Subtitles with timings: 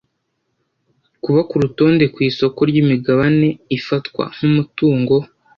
[1.23, 5.15] kuba ku rutonde ku isoko ry’imigabane ifatwa nk’umutungo